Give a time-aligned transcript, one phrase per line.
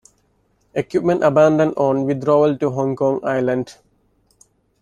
[0.73, 3.77] Equipment abandoned on withdrawal to Hong Kong island.